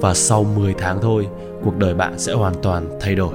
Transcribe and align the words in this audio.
Và 0.00 0.14
sau 0.14 0.44
10 0.44 0.74
tháng 0.78 0.98
thôi, 1.02 1.28
cuộc 1.64 1.78
đời 1.78 1.94
bạn 1.94 2.18
sẽ 2.18 2.32
hoàn 2.32 2.54
toàn 2.62 2.98
thay 3.00 3.14
đổi. 3.14 3.34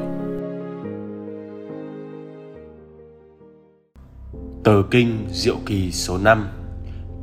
Tờ 4.63 4.83
kinh 4.91 5.27
Diệu 5.31 5.55
Kỳ 5.65 5.91
số 5.91 6.17
5 6.17 6.47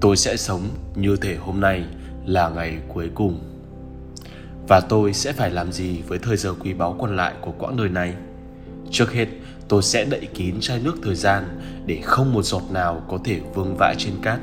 Tôi 0.00 0.16
sẽ 0.16 0.36
sống 0.36 0.62
như 0.94 1.16
thể 1.16 1.36
hôm 1.36 1.60
nay 1.60 1.84
là 2.26 2.48
ngày 2.48 2.78
cuối 2.88 3.10
cùng. 3.14 3.40
Và 4.68 4.80
tôi 4.80 5.12
sẽ 5.12 5.32
phải 5.32 5.50
làm 5.50 5.72
gì 5.72 6.02
với 6.08 6.18
thời 6.18 6.36
giờ 6.36 6.54
quý 6.60 6.74
báu 6.74 6.96
còn 7.00 7.16
lại 7.16 7.34
của 7.40 7.52
quãng 7.58 7.76
đời 7.76 7.88
này? 7.88 8.14
Trước 8.90 9.12
hết, 9.12 9.26
tôi 9.68 9.82
sẽ 9.82 10.04
đậy 10.04 10.28
kín 10.34 10.54
chai 10.60 10.78
nước 10.78 10.94
thời 11.02 11.14
gian 11.14 11.60
để 11.86 12.00
không 12.02 12.32
một 12.32 12.42
giọt 12.42 12.62
nào 12.70 13.02
có 13.08 13.18
thể 13.24 13.40
vương 13.54 13.76
vãi 13.78 13.94
trên 13.98 14.14
cát. 14.22 14.40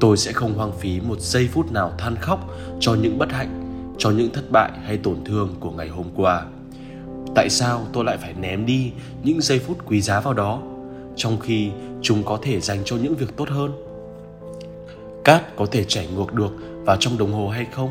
Tôi 0.00 0.16
sẽ 0.16 0.32
không 0.32 0.54
hoang 0.54 0.78
phí 0.78 1.00
một 1.00 1.20
giây 1.20 1.48
phút 1.52 1.72
nào 1.72 1.92
than 1.98 2.16
khóc 2.16 2.50
cho 2.80 2.94
những 2.94 3.18
bất 3.18 3.32
hạnh, 3.32 3.67
cho 3.98 4.10
những 4.10 4.30
thất 4.30 4.50
bại 4.50 4.70
hay 4.84 4.96
tổn 4.96 5.16
thương 5.24 5.54
của 5.60 5.70
ngày 5.70 5.88
hôm 5.88 6.06
qua. 6.16 6.46
Tại 7.34 7.50
sao 7.50 7.86
tôi 7.92 8.04
lại 8.04 8.16
phải 8.16 8.34
ném 8.40 8.66
đi 8.66 8.92
những 9.22 9.40
giây 9.40 9.58
phút 9.58 9.78
quý 9.86 10.00
giá 10.00 10.20
vào 10.20 10.34
đó, 10.34 10.62
trong 11.16 11.40
khi 11.40 11.70
chúng 12.02 12.22
có 12.22 12.38
thể 12.42 12.60
dành 12.60 12.78
cho 12.84 12.96
những 12.96 13.14
việc 13.14 13.36
tốt 13.36 13.48
hơn? 13.48 13.72
Cát 15.24 15.56
có 15.56 15.66
thể 15.66 15.84
chảy 15.84 16.08
ngược 16.16 16.34
được 16.34 16.52
vào 16.84 16.96
trong 17.00 17.18
đồng 17.18 17.32
hồ 17.32 17.48
hay 17.48 17.66
không? 17.72 17.90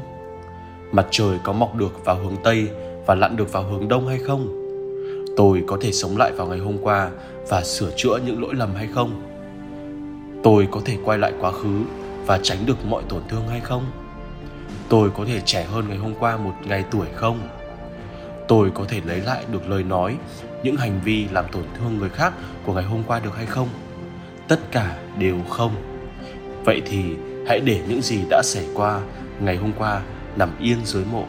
Mặt 0.92 1.08
trời 1.12 1.38
có 1.44 1.54
mọc 1.54 1.76
được 1.76 2.06
vào 2.06 2.16
hướng 2.16 2.36
Tây 2.44 2.68
và 3.06 3.16
lặn 3.16 3.36
được 3.36 3.52
vào 3.52 3.64
hướng 3.64 3.88
Đông 3.88 4.08
hay 4.08 4.18
không? 4.18 4.68
tôi 5.38 5.64
có 5.68 5.78
thể 5.82 5.92
sống 5.92 6.18
lại 6.18 6.32
vào 6.32 6.48
ngày 6.48 6.60
hôm 6.60 6.78
qua 6.82 7.12
và 7.50 7.64
sửa 7.64 7.92
chữa 7.96 8.20
những 8.26 8.42
lỗi 8.42 8.56
lầm 8.56 8.76
hay 8.76 8.88
không 8.88 9.22
tôi 10.44 10.68
có 10.72 10.82
thể 10.86 10.98
quay 11.06 11.18
lại 11.18 11.34
quá 11.40 11.52
khứ 11.52 11.82
và 12.26 12.40
tránh 12.44 12.58
được 12.66 12.86
mọi 12.86 13.04
tổn 13.10 13.22
thương 13.30 13.48
hay 13.48 13.60
không 13.60 13.86
tôi 14.90 15.10
có 15.18 15.26
thể 15.26 15.42
trẻ 15.46 15.64
hơn 15.64 15.90
ngày 15.90 15.98
hôm 15.98 16.14
qua 16.20 16.38
một 16.38 16.54
ngày 16.66 16.84
tuổi 16.92 17.08
không? 17.16 17.48
Tôi 18.48 18.72
có 18.74 18.86
thể 18.88 19.02
lấy 19.06 19.22
lại 19.22 19.46
được 19.52 19.70
lời 19.70 19.84
nói, 19.84 20.18
những 20.64 20.76
hành 20.76 21.00
vi 21.04 21.28
làm 21.32 21.46
tổn 21.52 21.64
thương 21.78 21.98
người 21.98 22.10
khác 22.10 22.34
của 22.66 22.74
ngày 22.74 22.84
hôm 22.84 23.04
qua 23.04 23.20
được 23.20 23.36
hay 23.36 23.46
không? 23.46 23.70
Tất 24.48 24.60
cả 24.72 24.98
đều 25.18 25.38
không. 25.50 25.76
Vậy 26.66 26.82
thì 26.86 27.04
hãy 27.48 27.60
để 27.60 27.82
những 27.88 28.02
gì 28.02 28.20
đã 28.30 28.42
xảy 28.44 28.66
qua 28.74 29.02
ngày 29.40 29.56
hôm 29.56 29.72
qua 29.78 30.02
nằm 30.36 30.50
yên 30.60 30.78
dưới 30.86 31.06
mộ, 31.12 31.26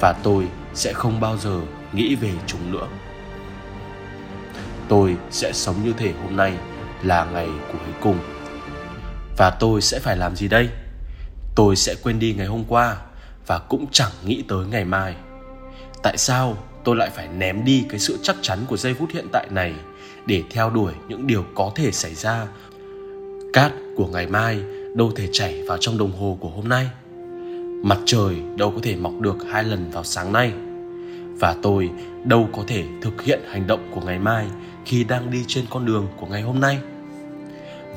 và 0.00 0.12
tôi 0.22 0.46
sẽ 0.74 0.92
không 0.92 1.20
bao 1.20 1.36
giờ 1.36 1.60
nghĩ 1.92 2.14
về 2.14 2.30
chúng 2.46 2.72
nữa. 2.72 2.86
Tôi 4.88 5.16
sẽ 5.30 5.52
sống 5.52 5.76
như 5.84 5.92
thể 5.98 6.12
hôm 6.22 6.36
nay 6.36 6.52
là 7.02 7.24
ngày 7.24 7.48
cuối 7.72 7.94
cùng. 8.00 8.18
Và 9.36 9.50
tôi 9.50 9.80
sẽ 9.80 9.98
phải 9.98 10.16
làm 10.16 10.36
gì 10.36 10.48
đây? 10.48 10.68
Tôi 11.54 11.76
sẽ 11.76 11.94
quên 12.02 12.18
đi 12.18 12.34
ngày 12.34 12.46
hôm 12.46 12.64
qua 12.68 12.96
và 13.46 13.58
cũng 13.58 13.86
chẳng 13.92 14.12
nghĩ 14.24 14.44
tới 14.48 14.66
ngày 14.66 14.84
mai. 14.84 15.14
Tại 16.02 16.16
sao 16.18 16.56
tôi 16.84 16.96
lại 16.96 17.10
phải 17.10 17.28
ném 17.28 17.64
đi 17.64 17.84
cái 17.88 18.00
sự 18.00 18.18
chắc 18.22 18.36
chắn 18.42 18.58
của 18.68 18.76
giây 18.76 18.94
phút 18.94 19.10
hiện 19.12 19.26
tại 19.32 19.46
này 19.50 19.74
để 20.26 20.42
theo 20.50 20.70
đuổi 20.70 20.92
những 21.08 21.26
điều 21.26 21.44
có 21.54 21.72
thể 21.74 21.92
xảy 21.92 22.14
ra? 22.14 22.46
Cát 23.52 23.72
của 23.96 24.06
ngày 24.06 24.26
mai 24.26 24.62
đâu 24.94 25.12
thể 25.16 25.28
chảy 25.32 25.62
vào 25.68 25.78
trong 25.78 25.98
đồng 25.98 26.12
hồ 26.12 26.38
của 26.40 26.48
hôm 26.48 26.68
nay? 26.68 26.90
Mặt 27.84 27.98
trời 28.06 28.36
đâu 28.56 28.70
có 28.70 28.78
thể 28.82 28.96
mọc 28.96 29.12
được 29.20 29.36
hai 29.50 29.64
lần 29.64 29.90
vào 29.90 30.04
sáng 30.04 30.32
nay? 30.32 30.52
Và 31.40 31.56
tôi 31.62 31.90
đâu 32.24 32.48
có 32.52 32.64
thể 32.66 32.84
thực 33.02 33.22
hiện 33.22 33.40
hành 33.48 33.66
động 33.66 33.90
của 33.94 34.00
ngày 34.00 34.18
mai 34.18 34.46
khi 34.84 35.04
đang 35.04 35.30
đi 35.30 35.44
trên 35.46 35.64
con 35.70 35.86
đường 35.86 36.08
của 36.20 36.26
ngày 36.26 36.42
hôm 36.42 36.60
nay? 36.60 36.78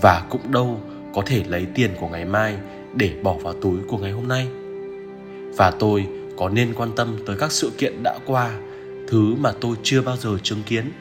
Và 0.02 0.26
cũng 0.30 0.52
đâu 0.52 0.80
có 1.14 1.22
thể 1.26 1.44
lấy 1.48 1.66
tiền 1.76 1.92
của 2.00 2.08
ngày 2.08 2.26
mai 2.26 2.58
để 2.96 3.14
bỏ 3.24 3.34
vào 3.34 3.54
túi 3.54 3.78
của 3.88 3.98
ngày 3.98 4.12
hôm 4.12 4.28
nay. 4.28 4.48
Và 5.58 5.72
tôi 5.72 6.08
có 6.38 6.50
nên 6.50 6.74
quan 6.74 6.92
tâm 6.96 7.18
tới 7.26 7.36
các 7.40 7.52
sự 7.52 7.72
kiện 7.78 8.04
đã 8.04 8.20
qua, 8.26 8.60
thứ 9.08 9.36
mà 9.36 9.52
tôi 9.62 9.76
chưa 9.84 10.02
bao 10.02 10.18
giờ 10.18 10.38
chứng 10.44 10.64
kiến. 10.64 10.92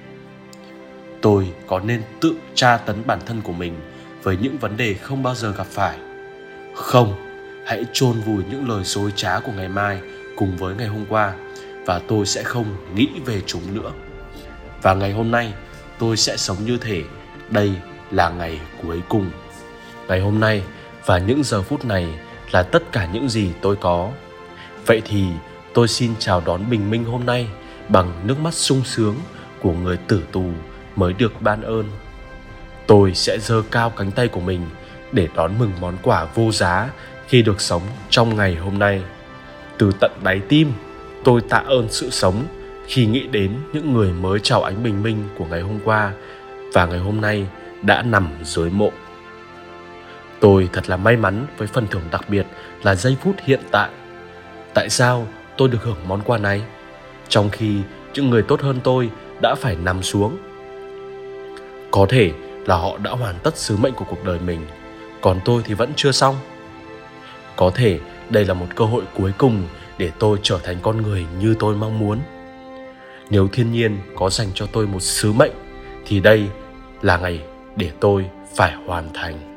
Tôi 1.20 1.52
có 1.66 1.80
nên 1.80 2.02
tự 2.20 2.34
tra 2.54 2.76
tấn 2.76 3.02
bản 3.06 3.18
thân 3.26 3.40
của 3.42 3.52
mình 3.52 3.74
với 4.22 4.36
những 4.42 4.58
vấn 4.58 4.76
đề 4.76 4.94
không 4.94 5.22
bao 5.22 5.34
giờ 5.34 5.52
gặp 5.52 5.66
phải? 5.66 5.98
Không, 6.74 7.14
hãy 7.66 7.84
chôn 7.92 8.20
vùi 8.20 8.42
những 8.50 8.68
lời 8.68 8.84
dối 8.84 9.12
trá 9.16 9.40
của 9.40 9.52
ngày 9.52 9.68
mai 9.68 10.00
cùng 10.36 10.56
với 10.56 10.74
ngày 10.74 10.86
hôm 10.86 11.04
qua 11.08 11.34
và 11.86 11.98
tôi 11.98 12.26
sẽ 12.26 12.42
không 12.42 12.66
nghĩ 12.94 13.08
về 13.26 13.40
chúng 13.46 13.74
nữa. 13.74 13.92
Và 14.82 14.94
ngày 14.94 15.12
hôm 15.12 15.30
nay, 15.30 15.52
tôi 15.98 16.16
sẽ 16.16 16.36
sống 16.36 16.56
như 16.66 16.78
thể 16.80 17.02
đây 17.50 17.72
là 18.10 18.30
ngày 18.30 18.60
cuối 18.82 19.00
cùng. 19.08 19.30
Ngày 20.08 20.20
hôm 20.20 20.40
nay 20.40 20.62
và 21.06 21.18
những 21.18 21.44
giờ 21.44 21.62
phút 21.62 21.84
này 21.84 22.08
là 22.50 22.62
tất 22.62 22.92
cả 22.92 23.08
những 23.12 23.28
gì 23.28 23.50
tôi 23.60 23.76
có. 23.76 24.10
Vậy 24.86 25.02
thì 25.04 25.24
tôi 25.74 25.88
xin 25.88 26.14
chào 26.18 26.42
đón 26.46 26.70
bình 26.70 26.90
minh 26.90 27.04
hôm 27.04 27.26
nay 27.26 27.46
bằng 27.88 28.12
nước 28.24 28.38
mắt 28.38 28.54
sung 28.54 28.82
sướng 28.84 29.14
của 29.62 29.72
người 29.72 29.96
tử 29.96 30.22
tù 30.32 30.44
mới 30.96 31.12
được 31.12 31.42
ban 31.42 31.62
ơn. 31.62 31.84
Tôi 32.86 33.14
sẽ 33.14 33.38
giơ 33.38 33.62
cao 33.70 33.90
cánh 33.90 34.10
tay 34.10 34.28
của 34.28 34.40
mình 34.40 34.60
để 35.12 35.28
đón 35.34 35.58
mừng 35.58 35.72
món 35.80 35.96
quà 36.02 36.24
vô 36.34 36.52
giá 36.52 36.90
khi 37.28 37.42
được 37.42 37.60
sống 37.60 37.82
trong 38.10 38.36
ngày 38.36 38.54
hôm 38.54 38.78
nay. 38.78 39.02
Từ 39.78 39.92
tận 40.00 40.10
đáy 40.22 40.40
tim, 40.48 40.72
tôi 41.24 41.40
tạ 41.48 41.62
ơn 41.66 41.86
sự 41.90 42.10
sống 42.10 42.44
khi 42.86 43.06
nghĩ 43.06 43.26
đến 43.26 43.52
những 43.72 43.92
người 43.92 44.12
mới 44.12 44.40
chào 44.40 44.62
ánh 44.62 44.82
bình 44.82 45.02
minh 45.02 45.28
của 45.38 45.44
ngày 45.44 45.60
hôm 45.60 45.78
qua 45.84 46.12
và 46.72 46.86
ngày 46.86 46.98
hôm 46.98 47.20
nay 47.20 47.46
đã 47.82 48.02
nằm 48.02 48.28
dưới 48.42 48.70
mộ 48.70 48.92
tôi 50.42 50.68
thật 50.72 50.90
là 50.90 50.96
may 50.96 51.16
mắn 51.16 51.46
với 51.56 51.68
phần 51.68 51.86
thưởng 51.86 52.02
đặc 52.10 52.28
biệt 52.28 52.46
là 52.82 52.94
giây 52.94 53.16
phút 53.22 53.36
hiện 53.44 53.60
tại. 53.70 53.90
Tại 54.74 54.90
sao 54.90 55.26
tôi 55.56 55.68
được 55.68 55.78
hưởng 55.82 56.08
món 56.08 56.22
quà 56.22 56.38
này? 56.38 56.62
Trong 57.28 57.50
khi 57.50 57.76
những 58.14 58.30
người 58.30 58.42
tốt 58.42 58.60
hơn 58.60 58.80
tôi 58.84 59.10
đã 59.42 59.54
phải 59.54 59.76
nằm 59.76 60.02
xuống. 60.02 60.36
Có 61.90 62.06
thể 62.08 62.32
là 62.66 62.76
họ 62.76 62.98
đã 62.98 63.10
hoàn 63.10 63.34
tất 63.42 63.56
sứ 63.56 63.76
mệnh 63.76 63.94
của 63.94 64.04
cuộc 64.08 64.24
đời 64.24 64.38
mình, 64.46 64.66
còn 65.20 65.40
tôi 65.44 65.62
thì 65.64 65.74
vẫn 65.74 65.92
chưa 65.96 66.12
xong. 66.12 66.36
Có 67.56 67.70
thể 67.74 68.00
đây 68.30 68.44
là 68.44 68.54
một 68.54 68.66
cơ 68.76 68.84
hội 68.84 69.02
cuối 69.14 69.32
cùng 69.38 69.62
để 69.98 70.10
tôi 70.18 70.38
trở 70.42 70.58
thành 70.62 70.76
con 70.82 71.02
người 71.02 71.26
như 71.40 71.54
tôi 71.58 71.76
mong 71.76 71.98
muốn. 71.98 72.18
Nếu 73.30 73.48
thiên 73.48 73.72
nhiên 73.72 73.98
có 74.16 74.30
dành 74.30 74.48
cho 74.54 74.66
tôi 74.66 74.86
một 74.86 75.00
sứ 75.00 75.32
mệnh, 75.32 75.52
thì 76.06 76.20
đây 76.20 76.46
là 77.02 77.16
ngày 77.16 77.40
để 77.76 77.90
tôi 78.00 78.26
phải 78.56 78.74
hoàn 78.86 79.12
thành 79.14 79.51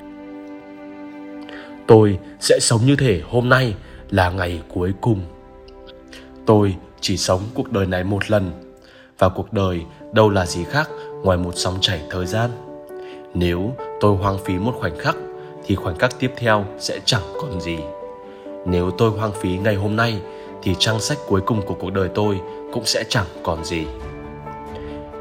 tôi 1.87 2.19
sẽ 2.39 2.59
sống 2.59 2.81
như 2.85 2.95
thể 2.95 3.21
hôm 3.29 3.49
nay 3.49 3.75
là 4.09 4.29
ngày 4.29 4.61
cuối 4.73 4.93
cùng. 5.01 5.21
Tôi 6.45 6.75
chỉ 7.01 7.17
sống 7.17 7.41
cuộc 7.53 7.71
đời 7.71 7.85
này 7.85 8.03
một 8.03 8.31
lần. 8.31 8.51
Và 9.19 9.29
cuộc 9.29 9.53
đời 9.53 9.81
đâu 10.11 10.29
là 10.29 10.45
gì 10.45 10.63
khác 10.63 10.89
ngoài 11.23 11.37
một 11.37 11.55
dòng 11.55 11.77
chảy 11.81 12.01
thời 12.09 12.25
gian? 12.25 12.49
Nếu 13.33 13.75
tôi 13.99 14.17
hoang 14.17 14.37
phí 14.45 14.53
một 14.53 14.75
khoảnh 14.79 14.97
khắc, 14.97 15.15
thì 15.65 15.75
khoảnh 15.75 15.97
khắc 15.97 16.19
tiếp 16.19 16.33
theo 16.37 16.65
sẽ 16.79 16.99
chẳng 17.05 17.23
còn 17.41 17.61
gì. 17.61 17.77
Nếu 18.65 18.91
tôi 18.91 19.09
hoang 19.09 19.31
phí 19.41 19.57
ngày 19.57 19.75
hôm 19.75 19.95
nay, 19.95 20.21
thì 20.63 20.75
trang 20.79 20.99
sách 20.99 21.17
cuối 21.27 21.41
cùng 21.41 21.61
của 21.61 21.75
cuộc 21.79 21.93
đời 21.93 22.09
tôi 22.15 22.39
cũng 22.73 22.85
sẽ 22.85 23.03
chẳng 23.09 23.25
còn 23.43 23.65
gì. 23.65 23.85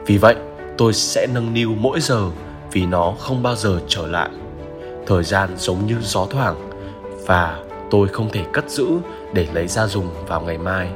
Vì 0.06 0.18
vậy, 0.18 0.36
tôi 0.78 0.92
sẽ 0.92 1.26
nâng 1.34 1.54
niu 1.54 1.74
mỗi 1.78 2.00
giờ 2.00 2.30
vì 2.72 2.86
nó 2.86 3.14
không 3.18 3.42
bao 3.42 3.56
giờ 3.56 3.80
trở 3.88 4.06
lại 4.06 4.30
thời 5.06 5.24
gian 5.24 5.50
giống 5.56 5.86
như 5.86 5.96
gió 6.00 6.26
thoảng, 6.30 6.70
và 7.26 7.58
tôi 7.90 8.08
không 8.08 8.30
thể 8.30 8.44
cất 8.52 8.70
giữ 8.70 8.86
để 9.32 9.46
lấy 9.52 9.68
ra 9.68 9.86
dùng 9.86 10.10
vào 10.26 10.40
ngày 10.40 10.58
mai. 10.58 10.88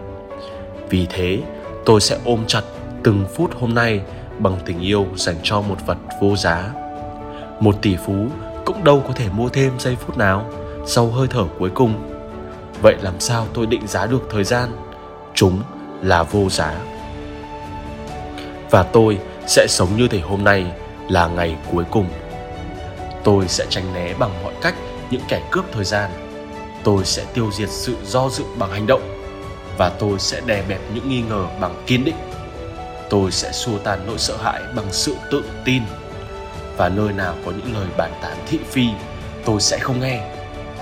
Vì 0.91 1.07
thế, 1.07 1.39
tôi 1.85 2.01
sẽ 2.01 2.19
ôm 2.25 2.45
chặt 2.47 2.63
từng 3.03 3.25
phút 3.35 3.51
hôm 3.61 3.75
nay 3.75 4.01
bằng 4.39 4.57
tình 4.65 4.81
yêu 4.81 5.07
dành 5.17 5.37
cho 5.43 5.61
một 5.61 5.77
vật 5.87 5.99
vô 6.21 6.37
giá. 6.37 6.71
Một 7.61 7.77
tỷ 7.83 7.97
phú 8.07 8.27
cũng 8.65 8.85
đâu 8.85 9.03
có 9.07 9.13
thể 9.13 9.29
mua 9.29 9.49
thêm 9.49 9.73
giây 9.79 9.97
phút 9.97 10.19
nào 10.19 10.51
sau 10.87 11.07
hơi 11.07 11.29
thở 11.31 11.45
cuối 11.59 11.71
cùng. 11.71 11.95
Vậy 12.83 12.97
làm 13.03 13.21
sao 13.21 13.47
tôi 13.55 13.67
định 13.67 13.87
giá 13.87 14.07
được 14.07 14.23
thời 14.31 14.45
gian? 14.45 14.71
Chúng 15.35 15.63
là 16.03 16.23
vô 16.23 16.49
giá. 16.51 16.75
Và 18.71 18.83
tôi 18.83 19.19
sẽ 19.47 19.67
sống 19.69 19.89
như 19.97 20.09
thể 20.09 20.21
hôm 20.21 20.45
nay 20.45 20.67
là 21.09 21.27
ngày 21.27 21.57
cuối 21.73 21.85
cùng 21.91 22.07
tôi 23.29 23.49
sẽ 23.49 23.67
tránh 23.71 23.95
né 23.95 24.15
bằng 24.19 24.43
mọi 24.43 24.55
cách 24.63 24.75
những 25.11 25.21
kẻ 25.29 25.43
cướp 25.51 25.65
thời 25.73 25.85
gian. 25.85 26.11
Tôi 26.85 27.05
sẽ 27.05 27.25
tiêu 27.35 27.51
diệt 27.53 27.69
sự 27.71 27.97
do 28.05 28.29
dự 28.29 28.45
bằng 28.59 28.71
hành 28.71 28.87
động 28.87 29.03
và 29.79 29.89
tôi 29.89 30.19
sẽ 30.19 30.41
đè 30.47 30.63
bẹp 30.69 30.81
những 30.95 31.09
nghi 31.09 31.23
ngờ 31.23 31.47
bằng 31.61 31.83
kiên 31.87 32.05
định. 32.05 32.15
Tôi 33.11 33.31
sẽ 33.31 33.53
xua 33.53 33.79
tan 33.79 34.07
nỗi 34.07 34.19
sợ 34.19 34.37
hãi 34.37 34.63
bằng 34.77 34.87
sự 34.93 35.17
tự 35.31 35.45
tin. 35.65 35.83
Và 36.77 36.89
nơi 36.89 37.13
nào 37.13 37.35
có 37.45 37.51
những 37.51 37.75
lời 37.75 37.87
bàn 37.97 38.13
tán 38.23 38.37
thị 38.47 38.59
phi, 38.71 38.87
tôi 39.45 39.61
sẽ 39.61 39.79
không 39.79 40.01
nghe. 40.01 40.31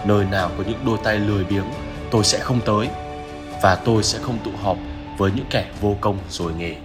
Nơi 0.04 0.24
nào 0.24 0.50
có 0.58 0.64
những 0.66 0.80
đôi 0.86 0.98
tay 1.04 1.18
lười 1.18 1.44
biếng, 1.44 1.66
tôi 2.10 2.24
sẽ 2.24 2.38
không 2.38 2.60
tới. 2.60 2.88
Và 3.62 3.74
tôi 3.74 4.02
sẽ 4.02 4.18
không 4.22 4.38
tụ 4.44 4.50
họp 4.62 4.76
với 5.18 5.30
những 5.36 5.46
kẻ 5.50 5.66
vô 5.80 5.96
công 6.00 6.18
rồi 6.28 6.52
nghề. 6.58 6.76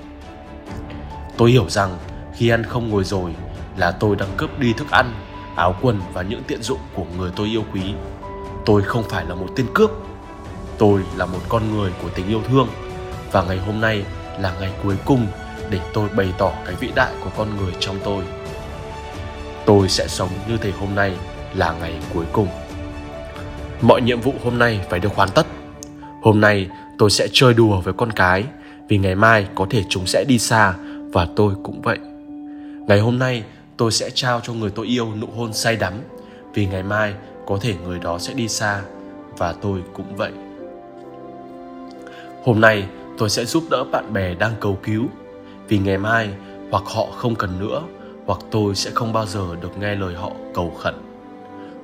Tôi 1.38 1.52
hiểu 1.52 1.70
rằng 1.70 1.98
khi 2.36 2.50
ăn 2.50 2.64
không 2.64 2.90
ngồi 2.90 3.04
rồi 3.04 3.32
là 3.78 3.92
tôi 3.92 4.16
đang 4.16 4.30
cướp 4.38 4.60
đi 4.60 4.74
thức 4.74 4.92
ăn 4.92 5.14
áo 5.56 5.76
quần 5.82 6.00
và 6.14 6.22
những 6.22 6.44
tiện 6.48 6.62
dụng 6.62 6.80
của 6.96 7.06
người 7.18 7.32
tôi 7.36 7.48
yêu 7.48 7.64
quý. 7.74 7.82
Tôi 8.66 8.82
không 8.82 9.04
phải 9.10 9.26
là 9.26 9.36
một 9.36 9.48
tên 9.56 9.66
cướp. 9.74 9.92
Tôi 10.78 11.02
là 11.18 11.26
một 11.26 11.40
con 11.50 11.76
người 11.76 11.92
của 12.02 12.10
tình 12.16 12.28
yêu 12.28 12.42
thương. 12.48 12.68
Và 13.32 13.44
ngày 13.44 13.58
hôm 13.58 13.82
nay 13.82 14.04
là 14.40 14.54
ngày 14.60 14.72
cuối 14.84 14.96
cùng 15.06 15.28
để 15.70 15.80
tôi 15.94 16.10
bày 16.10 16.34
tỏ 16.38 16.52
cái 16.66 16.76
vĩ 16.76 16.92
đại 16.96 17.12
của 17.24 17.30
con 17.38 17.48
người 17.58 17.74
trong 17.80 17.96
tôi. 18.04 18.24
Tôi 19.66 19.90
sẽ 19.90 20.08
sống 20.08 20.30
như 20.48 20.58
thể 20.58 20.72
hôm 20.72 20.96
nay 20.96 21.14
là 21.54 21.76
ngày 21.80 21.94
cuối 22.14 22.26
cùng. 22.32 22.48
Mọi 23.82 24.02
nhiệm 24.02 24.22
vụ 24.22 24.34
hôm 24.44 24.60
nay 24.60 24.80
phải 24.90 25.00
được 25.00 25.16
hoàn 25.16 25.30
tất. 25.30 25.48
Hôm 26.22 26.42
nay 26.42 26.70
tôi 26.98 27.10
sẽ 27.10 27.28
chơi 27.32 27.54
đùa 27.54 27.82
với 27.82 27.94
con 27.94 28.12
cái, 28.12 28.44
vì 28.88 28.98
ngày 28.98 29.16
mai 29.16 29.48
có 29.56 29.68
thể 29.70 29.84
chúng 29.90 30.06
sẽ 30.06 30.26
đi 30.28 30.40
xa 30.40 30.74
và 31.14 31.28
tôi 31.36 31.54
cũng 31.64 31.82
vậy. 31.82 31.98
Ngày 32.88 33.00
hôm 33.00 33.20
nay 33.20 33.44
tôi 33.82 33.92
sẽ 33.92 34.10
trao 34.10 34.40
cho 34.44 34.54
người 34.54 34.70
tôi 34.70 34.88
yêu 34.88 35.14
nụ 35.22 35.28
hôn 35.38 35.54
say 35.54 35.76
đắm, 35.76 35.94
vì 36.54 36.66
ngày 36.66 36.84
mai 36.84 37.14
có 37.48 37.58
thể 37.62 37.76
người 37.84 38.00
đó 38.00 38.20
sẽ 38.20 38.34
đi 38.34 38.48
xa, 38.48 38.82
và 39.38 39.54
tôi 39.62 39.84
cũng 39.94 40.16
vậy. 40.16 40.32
Hôm 42.44 42.62
nay, 42.62 42.86
tôi 43.18 43.30
sẽ 43.30 43.46
giúp 43.46 43.64
đỡ 43.70 43.84
bạn 43.92 44.14
bè 44.14 44.34
đang 44.34 44.52
cầu 44.60 44.78
cứu, 44.84 45.04
vì 45.68 45.78
ngày 45.78 45.98
mai 45.98 46.30
hoặc 46.72 46.84
họ 46.86 47.06
không 47.06 47.36
cần 47.36 47.60
nữa, 47.60 47.84
hoặc 48.26 48.40
tôi 48.52 48.76
sẽ 48.76 48.92
không 48.94 49.14
bao 49.14 49.26
giờ 49.26 49.56
được 49.62 49.78
nghe 49.78 49.96
lời 49.96 50.16
họ 50.16 50.32
cầu 50.54 50.74
khẩn. 50.80 50.96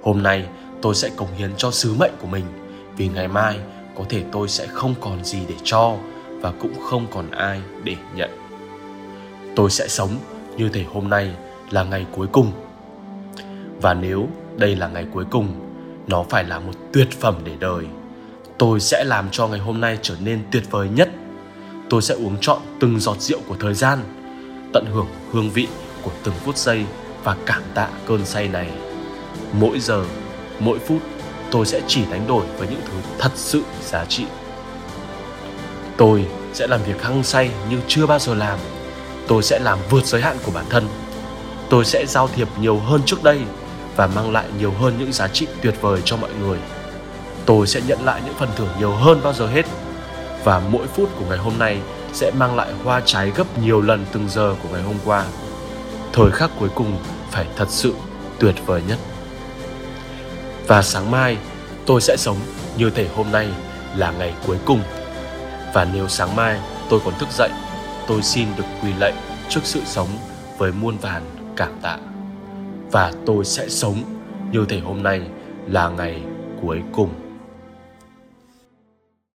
Hôm 0.03 0.23
nay, 0.23 0.45
tôi 0.81 0.95
sẽ 0.95 1.09
cống 1.15 1.33
hiến 1.37 1.51
cho 1.57 1.71
sứ 1.71 1.93
mệnh 1.99 2.13
của 2.21 2.27
mình, 2.27 2.45
vì 2.97 3.07
ngày 3.07 3.27
mai 3.27 3.59
có 3.97 4.03
thể 4.09 4.23
tôi 4.31 4.47
sẽ 4.47 4.67
không 4.67 4.95
còn 5.01 5.23
gì 5.23 5.39
để 5.49 5.55
cho 5.63 5.95
và 6.41 6.53
cũng 6.59 6.73
không 6.89 7.07
còn 7.13 7.31
ai 7.31 7.61
để 7.83 7.95
nhận. 8.15 8.29
Tôi 9.55 9.69
sẽ 9.69 9.87
sống 9.87 10.11
như 10.57 10.69
thể 10.69 10.83
hôm 10.93 11.09
nay 11.09 11.31
là 11.71 11.83
ngày 11.83 12.05
cuối 12.11 12.27
cùng. 12.31 12.51
Và 13.81 13.93
nếu 13.93 14.27
đây 14.57 14.75
là 14.75 14.87
ngày 14.87 15.05
cuối 15.13 15.25
cùng, 15.31 15.47
nó 16.07 16.23
phải 16.29 16.43
là 16.43 16.59
một 16.59 16.73
tuyệt 16.93 17.07
phẩm 17.19 17.35
để 17.43 17.51
đời. 17.59 17.85
Tôi 18.57 18.79
sẽ 18.79 19.03
làm 19.03 19.27
cho 19.31 19.47
ngày 19.47 19.59
hôm 19.59 19.81
nay 19.81 19.97
trở 20.01 20.15
nên 20.19 20.43
tuyệt 20.51 20.63
vời 20.71 20.89
nhất. 20.89 21.09
Tôi 21.89 22.01
sẽ 22.01 22.15
uống 22.15 22.37
trọn 22.41 22.59
từng 22.79 22.99
giọt 22.99 23.21
rượu 23.21 23.39
của 23.47 23.55
thời 23.59 23.73
gian, 23.73 23.99
tận 24.73 24.85
hưởng 24.93 25.07
hương 25.31 25.49
vị 25.49 25.67
của 26.01 26.11
từng 26.23 26.35
phút 26.43 26.57
giây 26.57 26.85
và 27.23 27.35
cảm 27.45 27.61
tạ 27.73 27.89
cơn 28.05 28.25
say 28.25 28.47
này. 28.47 28.69
Mỗi 29.53 29.79
giờ, 29.79 30.05
mỗi 30.59 30.79
phút, 30.79 31.01
tôi 31.51 31.65
sẽ 31.65 31.81
chỉ 31.87 32.01
đánh 32.11 32.27
đổi 32.27 32.45
với 32.57 32.67
những 32.67 32.81
thứ 32.85 32.93
thật 33.19 33.31
sự 33.35 33.63
giá 33.81 34.05
trị. 34.05 34.25
Tôi 35.97 36.25
sẽ 36.53 36.67
làm 36.67 36.83
việc 36.83 37.03
hăng 37.03 37.23
say 37.23 37.49
như 37.69 37.77
chưa 37.87 38.05
bao 38.05 38.19
giờ 38.19 38.33
làm. 38.33 38.59
Tôi 39.27 39.43
sẽ 39.43 39.59
làm 39.59 39.79
vượt 39.89 40.05
giới 40.05 40.21
hạn 40.21 40.37
của 40.45 40.51
bản 40.51 40.65
thân 40.69 40.87
tôi 41.69 41.85
sẽ 41.85 42.05
giao 42.05 42.27
thiệp 42.27 42.47
nhiều 42.59 42.77
hơn 42.79 43.01
trước 43.05 43.23
đây 43.23 43.41
và 43.95 44.07
mang 44.07 44.31
lại 44.31 44.45
nhiều 44.59 44.71
hơn 44.71 44.93
những 44.99 45.11
giá 45.11 45.27
trị 45.27 45.47
tuyệt 45.61 45.75
vời 45.81 46.01
cho 46.05 46.17
mọi 46.17 46.29
người. 46.41 46.59
Tôi 47.45 47.67
sẽ 47.67 47.81
nhận 47.87 48.05
lại 48.05 48.21
những 48.25 48.33
phần 48.33 48.49
thưởng 48.55 48.69
nhiều 48.79 48.91
hơn 48.91 49.19
bao 49.23 49.33
giờ 49.33 49.47
hết 49.47 49.65
và 50.43 50.61
mỗi 50.69 50.87
phút 50.87 51.09
của 51.19 51.25
ngày 51.29 51.37
hôm 51.37 51.53
nay 51.59 51.79
sẽ 52.13 52.31
mang 52.31 52.55
lại 52.55 52.67
hoa 52.83 53.01
trái 53.05 53.31
gấp 53.35 53.59
nhiều 53.59 53.81
lần 53.81 54.05
từng 54.11 54.29
giờ 54.29 54.55
của 54.63 54.69
ngày 54.73 54.81
hôm 54.81 54.95
qua. 55.05 55.25
Thời 56.13 56.31
khắc 56.31 56.51
cuối 56.59 56.69
cùng 56.75 56.97
phải 57.31 57.45
thật 57.55 57.67
sự 57.69 57.93
tuyệt 58.39 58.55
vời 58.65 58.81
nhất. 58.87 58.97
Và 60.67 60.81
sáng 60.81 61.11
mai, 61.11 61.37
tôi 61.85 62.01
sẽ 62.01 62.15
sống 62.17 62.37
như 62.77 62.89
thể 62.89 63.07
hôm 63.15 63.31
nay 63.31 63.47
là 63.95 64.11
ngày 64.11 64.33
cuối 64.47 64.57
cùng. 64.65 64.81
Và 65.73 65.87
nếu 65.93 66.07
sáng 66.07 66.35
mai 66.35 66.59
tôi 66.89 66.99
còn 67.05 67.13
thức 67.19 67.29
dậy, 67.37 67.49
tôi 68.07 68.21
xin 68.21 68.47
được 68.57 68.63
quỳ 68.83 68.89
lạy 68.99 69.13
trước 69.49 69.61
sự 69.63 69.81
sống 69.85 70.09
với 70.57 70.71
muôn 70.71 70.97
vàn 70.97 71.36
cảm 71.57 71.71
tạ. 71.81 71.97
Và 72.91 73.11
tôi 73.25 73.45
sẽ 73.45 73.69
sống 73.69 73.95
như 74.51 74.65
thể 74.69 74.79
hôm 74.79 75.03
nay 75.03 75.21
là 75.67 75.89
ngày 75.89 76.21
cuối 76.61 76.81
cùng. 76.93 77.09